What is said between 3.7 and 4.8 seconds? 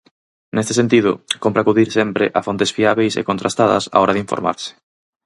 á hora de informarse.